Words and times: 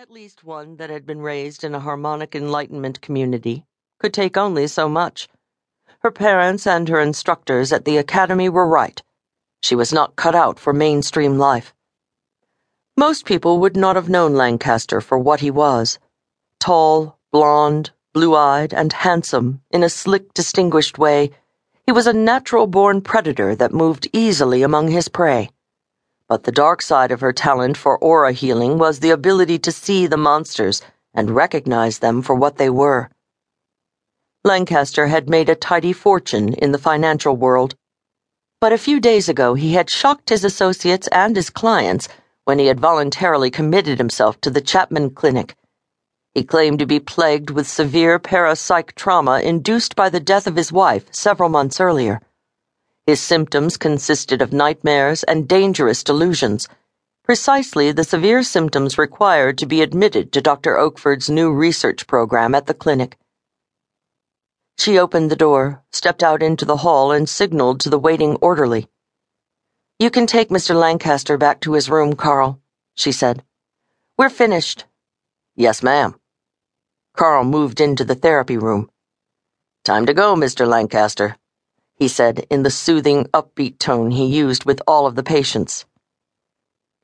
At 0.00 0.12
least 0.12 0.44
one 0.44 0.76
that 0.76 0.90
had 0.90 1.06
been 1.06 1.20
raised 1.20 1.64
in 1.64 1.74
a 1.74 1.80
harmonic 1.80 2.36
enlightenment 2.36 3.00
community 3.00 3.64
could 3.98 4.14
take 4.14 4.36
only 4.36 4.68
so 4.68 4.88
much. 4.88 5.28
Her 6.04 6.12
parents 6.12 6.68
and 6.68 6.88
her 6.88 7.00
instructors 7.00 7.72
at 7.72 7.84
the 7.84 7.96
academy 7.96 8.48
were 8.48 8.68
right. 8.68 9.02
She 9.60 9.74
was 9.74 9.92
not 9.92 10.14
cut 10.14 10.36
out 10.36 10.60
for 10.60 10.72
mainstream 10.72 11.36
life. 11.36 11.74
Most 12.96 13.24
people 13.24 13.58
would 13.58 13.76
not 13.76 13.96
have 13.96 14.08
known 14.08 14.34
Lancaster 14.34 15.00
for 15.00 15.18
what 15.18 15.40
he 15.40 15.50
was 15.50 15.98
tall, 16.60 17.18
blond, 17.32 17.90
blue 18.14 18.36
eyed, 18.36 18.72
and 18.72 18.92
handsome 18.92 19.62
in 19.72 19.82
a 19.82 19.88
slick, 19.88 20.32
distinguished 20.32 20.96
way. 20.96 21.32
He 21.86 21.90
was 21.90 22.06
a 22.06 22.12
natural 22.12 22.68
born 22.68 23.00
predator 23.00 23.56
that 23.56 23.74
moved 23.74 24.06
easily 24.12 24.62
among 24.62 24.92
his 24.92 25.08
prey. 25.08 25.50
But 26.28 26.44
the 26.44 26.52
dark 26.52 26.82
side 26.82 27.10
of 27.10 27.22
her 27.22 27.32
talent 27.32 27.78
for 27.78 27.96
aura 27.98 28.32
healing 28.32 28.76
was 28.76 29.00
the 29.00 29.10
ability 29.10 29.58
to 29.60 29.72
see 29.72 30.06
the 30.06 30.18
monsters 30.18 30.82
and 31.14 31.34
recognize 31.34 32.00
them 32.00 32.20
for 32.20 32.34
what 32.34 32.58
they 32.58 32.68
were. 32.68 33.08
Lancaster 34.44 35.06
had 35.06 35.30
made 35.30 35.48
a 35.48 35.54
tidy 35.54 35.94
fortune 35.94 36.52
in 36.52 36.72
the 36.72 36.78
financial 36.78 37.34
world. 37.34 37.74
But 38.60 38.74
a 38.74 38.78
few 38.78 39.00
days 39.00 39.28
ago, 39.30 39.54
he 39.54 39.72
had 39.72 39.88
shocked 39.88 40.28
his 40.28 40.44
associates 40.44 41.08
and 41.08 41.34
his 41.34 41.48
clients 41.48 42.08
when 42.44 42.58
he 42.58 42.66
had 42.66 42.78
voluntarily 42.78 43.50
committed 43.50 43.98
himself 43.98 44.40
to 44.42 44.50
the 44.50 44.60
Chapman 44.60 45.10
Clinic. 45.10 45.56
He 46.34 46.44
claimed 46.44 46.78
to 46.80 46.86
be 46.86 47.00
plagued 47.00 47.50
with 47.50 47.66
severe 47.66 48.18
parapsych 48.18 48.94
trauma 48.94 49.40
induced 49.40 49.96
by 49.96 50.10
the 50.10 50.20
death 50.20 50.46
of 50.46 50.56
his 50.56 50.70
wife 50.70 51.06
several 51.10 51.48
months 51.48 51.80
earlier. 51.80 52.20
His 53.08 53.22
symptoms 53.22 53.78
consisted 53.78 54.42
of 54.42 54.52
nightmares 54.52 55.22
and 55.22 55.48
dangerous 55.48 56.04
delusions, 56.04 56.68
precisely 57.24 57.90
the 57.90 58.04
severe 58.04 58.42
symptoms 58.42 58.98
required 58.98 59.56
to 59.56 59.66
be 59.66 59.80
admitted 59.80 60.30
to 60.32 60.42
Dr. 60.42 60.76
Oakford's 60.76 61.30
new 61.30 61.50
research 61.50 62.06
program 62.06 62.54
at 62.54 62.66
the 62.66 62.74
clinic. 62.74 63.16
She 64.76 64.98
opened 64.98 65.30
the 65.30 65.36
door, 65.36 65.82
stepped 65.90 66.22
out 66.22 66.42
into 66.42 66.66
the 66.66 66.76
hall, 66.84 67.10
and 67.10 67.26
signaled 67.26 67.80
to 67.80 67.88
the 67.88 67.98
waiting 67.98 68.36
orderly. 68.42 68.88
You 69.98 70.10
can 70.10 70.26
take 70.26 70.50
Mr. 70.50 70.74
Lancaster 70.74 71.38
back 71.38 71.60
to 71.60 71.72
his 71.72 71.88
room, 71.88 72.12
Carl, 72.12 72.60
she 72.94 73.10
said. 73.10 73.42
We're 74.18 74.28
finished. 74.28 74.84
Yes, 75.56 75.82
ma'am. 75.82 76.14
Carl 77.16 77.44
moved 77.44 77.80
into 77.80 78.04
the 78.04 78.14
therapy 78.14 78.58
room. 78.58 78.90
Time 79.82 80.04
to 80.04 80.12
go, 80.12 80.34
Mr. 80.34 80.68
Lancaster 80.68 81.38
he 81.98 82.08
said 82.08 82.46
in 82.48 82.62
the 82.62 82.70
soothing, 82.70 83.24
upbeat 83.34 83.78
tone 83.78 84.12
he 84.12 84.26
used 84.26 84.64
with 84.64 84.80
all 84.86 85.06
of 85.06 85.16
the 85.16 85.22
patients. 85.22 85.84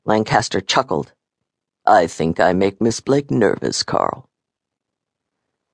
Lancaster 0.05 0.61
chuckled. 0.61 1.11
I 1.85 2.07
think 2.07 2.39
I 2.39 2.53
make 2.53 2.81
Miss 2.81 3.01
Blake 3.01 3.29
nervous, 3.29 3.83
Carl. 3.83 4.29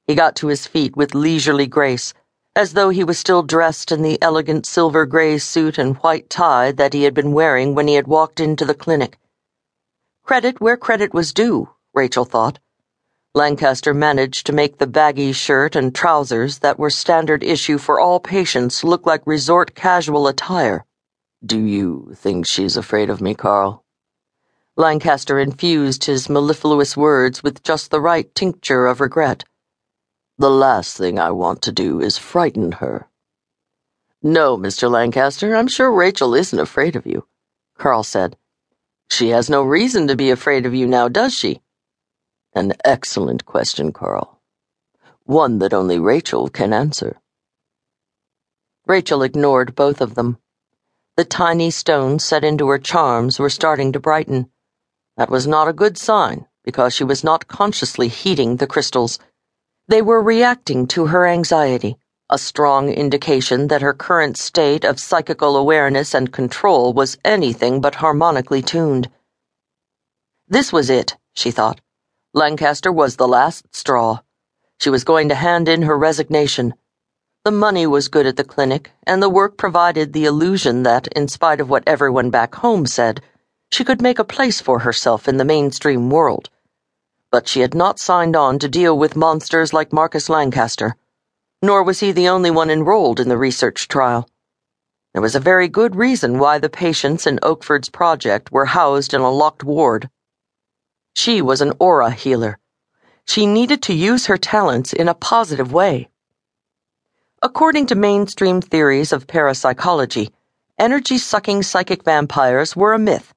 He 0.07 0.15
got 0.15 0.35
to 0.37 0.47
his 0.47 0.65
feet 0.65 0.97
with 0.97 1.13
leisurely 1.13 1.67
grace, 1.67 2.13
as 2.55 2.73
though 2.73 2.89
he 2.89 3.03
was 3.03 3.19
still 3.19 3.43
dressed 3.43 3.91
in 3.91 4.01
the 4.01 4.21
elegant 4.21 4.65
silver 4.65 5.05
gray 5.05 5.37
suit 5.37 5.77
and 5.77 5.95
white 5.97 6.29
tie 6.29 6.71
that 6.73 6.93
he 6.93 7.03
had 7.03 7.13
been 7.13 7.31
wearing 7.31 7.75
when 7.75 7.87
he 7.87 7.93
had 7.93 8.07
walked 8.07 8.39
into 8.39 8.65
the 8.65 8.73
clinic. 8.73 9.17
Credit 10.23 10.59
where 10.59 10.77
credit 10.77 11.13
was 11.13 11.33
due, 11.33 11.69
Rachel 11.93 12.25
thought. 12.25 12.59
Lancaster 13.33 13.93
managed 13.93 14.45
to 14.45 14.51
make 14.51 14.77
the 14.77 14.87
baggy 14.87 15.31
shirt 15.31 15.77
and 15.77 15.95
trousers 15.95 16.59
that 16.59 16.77
were 16.77 16.89
standard 16.89 17.45
issue 17.45 17.77
for 17.77 17.97
all 17.97 18.19
patients 18.19 18.83
look 18.83 19.05
like 19.05 19.25
resort 19.25 19.73
casual 19.73 20.27
attire. 20.27 20.85
Do 21.45 21.57
you 21.57 22.11
think 22.13 22.45
she's 22.45 22.75
afraid 22.75 23.09
of 23.09 23.21
me, 23.21 23.33
Carl? 23.33 23.85
Lancaster 24.75 25.39
infused 25.39 26.03
his 26.03 26.27
mellifluous 26.27 26.97
words 26.97 27.41
with 27.41 27.63
just 27.63 27.89
the 27.89 28.01
right 28.01 28.33
tincture 28.35 28.85
of 28.85 28.99
regret. 28.99 29.45
The 30.37 30.49
last 30.49 30.97
thing 30.97 31.17
I 31.17 31.31
want 31.31 31.61
to 31.61 31.71
do 31.71 32.01
is 32.01 32.17
frighten 32.17 32.73
her. 32.73 33.07
No, 34.21 34.57
Mr. 34.57 34.91
Lancaster, 34.91 35.55
I'm 35.55 35.69
sure 35.69 35.89
Rachel 35.89 36.35
isn't 36.35 36.59
afraid 36.59 36.97
of 36.97 37.05
you, 37.05 37.25
Carl 37.77 38.03
said. 38.03 38.35
She 39.09 39.29
has 39.29 39.49
no 39.49 39.63
reason 39.63 40.07
to 40.09 40.17
be 40.17 40.31
afraid 40.31 40.65
of 40.65 40.75
you 40.75 40.85
now, 40.85 41.07
does 41.07 41.33
she? 41.33 41.61
An 42.53 42.73
excellent 42.83 43.45
question, 43.45 43.93
Carl. 43.93 44.41
One 45.23 45.59
that 45.59 45.73
only 45.73 45.99
Rachel 45.99 46.49
can 46.49 46.73
answer. 46.73 47.21
Rachel 48.85 49.23
ignored 49.23 49.73
both 49.73 50.01
of 50.01 50.15
them. 50.15 50.37
The 51.15 51.23
tiny 51.23 51.71
stones 51.71 52.25
set 52.25 52.43
into 52.43 52.67
her 52.67 52.77
charms 52.77 53.39
were 53.39 53.49
starting 53.49 53.93
to 53.93 54.01
brighten. 54.01 54.49
That 55.15 55.29
was 55.29 55.47
not 55.47 55.69
a 55.69 55.73
good 55.73 55.97
sign, 55.97 56.45
because 56.65 56.93
she 56.93 57.05
was 57.05 57.23
not 57.23 57.47
consciously 57.47 58.09
heating 58.09 58.57
the 58.57 58.67
crystals. 58.67 59.17
They 59.87 60.01
were 60.01 60.21
reacting 60.21 60.87
to 60.87 61.05
her 61.05 61.25
anxiety, 61.25 61.95
a 62.29 62.37
strong 62.37 62.89
indication 62.89 63.67
that 63.69 63.81
her 63.81 63.93
current 63.93 64.35
state 64.35 64.83
of 64.83 64.99
psychical 64.99 65.55
awareness 65.55 66.13
and 66.13 66.33
control 66.33 66.91
was 66.91 67.17
anything 67.23 67.79
but 67.79 67.95
harmonically 67.95 68.61
tuned. 68.61 69.09
This 70.49 70.73
was 70.73 70.89
it, 70.89 71.15
she 71.33 71.51
thought. 71.51 71.79
Lancaster 72.33 72.93
was 72.93 73.17
the 73.17 73.27
last 73.27 73.75
straw. 73.75 74.19
She 74.79 74.89
was 74.89 75.03
going 75.03 75.27
to 75.27 75.35
hand 75.35 75.67
in 75.67 75.81
her 75.81 75.97
resignation. 75.97 76.73
The 77.43 77.51
money 77.51 77.85
was 77.85 78.07
good 78.07 78.25
at 78.25 78.37
the 78.37 78.45
clinic, 78.45 78.91
and 79.05 79.21
the 79.21 79.29
work 79.29 79.57
provided 79.57 80.13
the 80.13 80.23
illusion 80.23 80.83
that, 80.83 81.07
in 81.07 81.27
spite 81.27 81.59
of 81.59 81.69
what 81.69 81.83
everyone 81.85 82.29
back 82.29 82.55
home 82.55 82.85
said, 82.85 83.21
she 83.69 83.83
could 83.83 84.01
make 84.01 84.17
a 84.17 84.23
place 84.23 84.61
for 84.61 84.79
herself 84.79 85.27
in 85.27 85.35
the 85.35 85.43
mainstream 85.43 86.09
world. 86.09 86.49
But 87.31 87.49
she 87.49 87.59
had 87.59 87.75
not 87.75 87.99
signed 87.99 88.37
on 88.37 88.59
to 88.59 88.69
deal 88.69 88.97
with 88.97 89.17
monsters 89.17 89.73
like 89.73 89.91
Marcus 89.91 90.29
Lancaster, 90.29 90.95
nor 91.61 91.83
was 91.83 91.99
he 91.99 92.13
the 92.13 92.29
only 92.29 92.49
one 92.49 92.69
enrolled 92.69 93.19
in 93.19 93.27
the 93.27 93.37
research 93.37 93.89
trial. 93.89 94.29
There 95.11 95.21
was 95.21 95.35
a 95.35 95.41
very 95.41 95.67
good 95.67 95.97
reason 95.97 96.39
why 96.39 96.59
the 96.59 96.69
patients 96.69 97.27
in 97.27 97.39
Oakford's 97.43 97.89
project 97.89 98.53
were 98.53 98.67
housed 98.67 99.13
in 99.13 99.19
a 99.19 99.29
locked 99.29 99.65
ward. 99.65 100.09
She 101.13 101.41
was 101.41 101.61
an 101.61 101.73
aura 101.79 102.11
healer. 102.11 102.57
She 103.25 103.45
needed 103.45 103.81
to 103.83 103.93
use 103.93 104.25
her 104.25 104.37
talents 104.37 104.93
in 104.93 105.07
a 105.07 105.13
positive 105.13 105.71
way. 105.71 106.09
According 107.41 107.87
to 107.87 107.95
mainstream 107.95 108.61
theories 108.61 109.11
of 109.11 109.27
parapsychology, 109.27 110.31
energy 110.77 111.17
sucking 111.17 111.63
psychic 111.63 112.03
vampires 112.03 112.75
were 112.75 112.93
a 112.93 112.99
myth, 112.99 113.33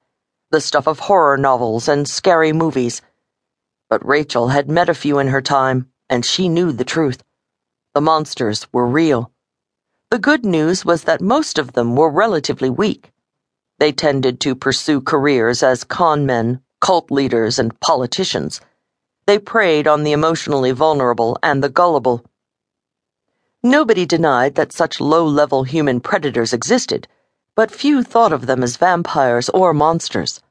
the 0.51 0.61
stuff 0.61 0.87
of 0.87 0.99
horror 0.99 1.37
novels 1.37 1.87
and 1.87 2.07
scary 2.07 2.53
movies. 2.53 3.01
But 3.89 4.05
Rachel 4.05 4.49
had 4.49 4.69
met 4.69 4.89
a 4.89 4.93
few 4.93 5.19
in 5.19 5.27
her 5.27 5.41
time, 5.41 5.89
and 6.09 6.25
she 6.25 6.49
knew 6.49 6.71
the 6.71 6.83
truth. 6.83 7.23
The 7.93 8.01
monsters 8.01 8.67
were 8.71 8.87
real. 8.87 9.31
The 10.11 10.19
good 10.19 10.45
news 10.45 10.85
was 10.85 11.03
that 11.03 11.21
most 11.21 11.57
of 11.57 11.73
them 11.73 11.95
were 11.95 12.09
relatively 12.09 12.69
weak. 12.69 13.11
They 13.79 13.91
tended 13.91 14.39
to 14.41 14.55
pursue 14.55 15.01
careers 15.01 15.61
as 15.63 15.83
con 15.83 16.25
men, 16.25 16.61
cult 16.81 17.11
leaders, 17.11 17.59
and 17.59 17.79
politicians. 17.79 18.61
They 19.27 19.39
preyed 19.39 19.87
on 19.87 20.03
the 20.03 20.11
emotionally 20.11 20.71
vulnerable 20.71 21.37
and 21.41 21.63
the 21.63 21.69
gullible. 21.69 22.23
Nobody 23.63 24.05
denied 24.05 24.55
that 24.55 24.71
such 24.71 25.01
low 25.01 25.25
level 25.25 25.63
human 25.63 25.99
predators 25.99 26.53
existed, 26.53 27.07
but 27.55 27.71
few 27.71 28.03
thought 28.03 28.31
of 28.31 28.45
them 28.45 28.61
as 28.61 28.77
vampires 28.77 29.49
or 29.49 29.73
monsters. 29.73 30.41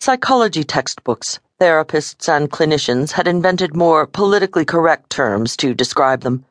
Psychology 0.00 0.64
textbooks, 0.64 1.40
therapists, 1.60 2.28
and 2.28 2.50
clinicians 2.50 3.12
had 3.12 3.26
invented 3.26 3.74
more 3.74 4.06
politically 4.06 4.64
correct 4.64 5.08
terms 5.08 5.56
to 5.56 5.72
describe 5.72 6.20
them. 6.20 6.44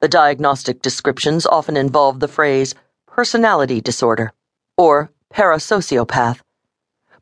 The 0.00 0.08
diagnostic 0.08 0.82
descriptions 0.82 1.46
often 1.46 1.76
involved 1.76 2.20
the 2.20 2.28
phrase 2.28 2.74
personality 3.06 3.80
disorder 3.80 4.32
or 4.76 5.10
parasociopath. 5.32 6.40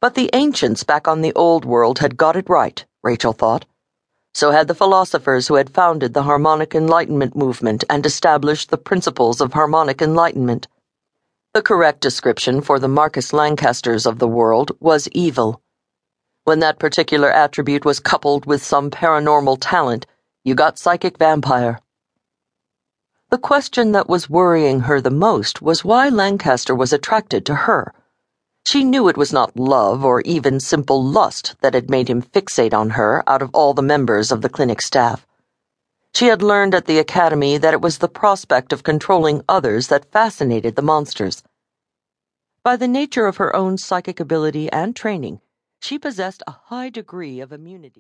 But 0.03 0.17
the 0.17 0.31
ancients 0.33 0.83
back 0.83 1.07
on 1.07 1.21
the 1.21 1.33
old 1.35 1.65
world 1.65 2.01
had 2.01 2.17
got 2.17 2.35
it 2.35 2.49
right, 2.49 2.85
Rachel 3.05 3.33
thought. 3.33 3.67
So 4.35 4.51
had 4.51 4.67
the 4.67 4.75
philosophers 4.75 5.47
who 5.47 5.55
had 5.55 5.71
founded 5.71 6.13
the 6.13 6.25
harmonic 6.25 6.75
enlightenment 6.75 7.37
movement 7.37 7.85
and 7.89 8.05
established 8.05 8.71
the 8.71 8.79
principles 8.79 9.41
of 9.41 9.53
harmonic 9.53 10.03
enlightenment. 10.03 10.67
The 11.55 11.63
correct 11.63 12.01
description 12.01 12.63
for 12.63 12.81
the 12.81 12.89
Marcus 12.89 13.33
Lancasters 13.33 14.05
of 14.05 14.19
the 14.19 14.27
world 14.27 14.73
was 14.81 15.07
evil. 15.13 15.63
When 16.43 16.59
that 16.59 16.81
particular 16.81 17.31
attribute 17.31 17.85
was 17.85 18.01
coupled 18.01 18.45
with 18.45 18.61
some 18.61 18.91
paranormal 18.91 19.59
talent, 19.61 20.07
you 20.43 20.57
got 20.57 20.81
psychic 20.81 21.17
vampire. 21.17 21.79
The 23.31 23.39
question 23.39 23.93
that 23.93 24.09
was 24.09 24.29
worrying 24.29 24.81
her 24.81 25.01
the 25.01 25.13
most 25.13 25.63
was 25.63 25.85
why 25.85 26.09
Lancaster 26.09 26.75
was 26.75 26.93
attracted 26.93 27.47
to 27.47 27.55
her. 27.55 27.95
She 28.67 28.85
knew 28.85 29.09
it 29.09 29.17
was 29.17 29.33
not 29.33 29.57
love 29.57 30.05
or 30.05 30.21
even 30.23 30.61
simple 30.61 31.03
lust 31.03 31.57
that 31.61 31.75
had 31.75 31.91
made 31.91 32.09
him 32.09 32.23
fixate 32.23 32.73
on 32.73 32.91
her 32.91 33.23
out 33.27 33.43
of 33.43 33.51
all 33.53 33.75
the 33.75 33.83
members 33.83 34.31
of 34.31 34.41
the 34.41 34.49
clinic 34.49 34.81
staff. 34.81 35.27
She 36.15 36.27
had 36.27 36.43
learned 36.43 36.75
at 36.75 36.87
the 36.87 36.99
academy 36.99 37.59
that 37.59 37.75
it 37.75 37.81
was 37.81 37.99
the 37.99 38.09
prospect 38.09 38.73
of 38.73 38.83
controlling 38.83 39.43
others 39.49 39.89
that 39.89 40.13
fascinated 40.13 40.77
the 40.77 40.83
monsters. 40.83 41.43
By 42.63 42.77
the 42.77 42.89
nature 42.89 43.27
of 43.27 43.39
her 43.39 43.55
own 43.57 43.79
psychic 43.79 44.21
ability 44.21 44.71
and 44.71 44.95
training, 44.95 45.41
she 45.81 45.99
possessed 45.99 46.43
a 46.47 46.53
high 46.67 46.91
degree 46.91 47.41
of 47.41 47.53
immunity. 47.53 47.91